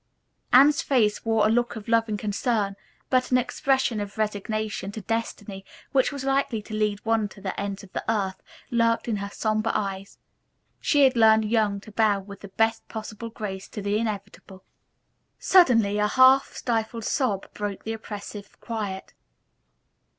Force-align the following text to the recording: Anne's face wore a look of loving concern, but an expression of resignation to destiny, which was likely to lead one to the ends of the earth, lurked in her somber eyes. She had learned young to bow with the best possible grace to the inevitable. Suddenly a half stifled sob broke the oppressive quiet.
Anne's 0.51 0.81
face 0.81 1.23
wore 1.25 1.45
a 1.47 1.51
look 1.51 1.75
of 1.75 1.87
loving 1.87 2.17
concern, 2.17 2.75
but 3.11 3.29
an 3.29 3.37
expression 3.37 3.99
of 3.99 4.17
resignation 4.17 4.91
to 4.91 5.01
destiny, 5.01 5.63
which 5.91 6.11
was 6.11 6.23
likely 6.23 6.59
to 6.59 6.73
lead 6.73 6.99
one 7.05 7.27
to 7.29 7.39
the 7.39 7.59
ends 7.61 7.83
of 7.83 7.93
the 7.93 8.03
earth, 8.11 8.41
lurked 8.71 9.07
in 9.07 9.17
her 9.17 9.29
somber 9.31 9.71
eyes. 9.75 10.17
She 10.79 11.03
had 11.03 11.15
learned 11.15 11.45
young 11.45 11.79
to 11.81 11.91
bow 11.91 12.19
with 12.19 12.39
the 12.39 12.47
best 12.47 12.87
possible 12.87 13.29
grace 13.29 13.67
to 13.69 13.79
the 13.79 13.99
inevitable. 13.99 14.63
Suddenly 15.37 15.99
a 15.99 16.07
half 16.07 16.51
stifled 16.55 17.05
sob 17.05 17.53
broke 17.53 17.83
the 17.83 17.93
oppressive 17.93 18.59
quiet. 18.59 19.13